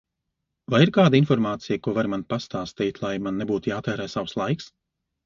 [0.73, 4.73] Vai ir kāda informācija, ko vari man pastāstīt, lai man nebūtu jātērē savs laiks?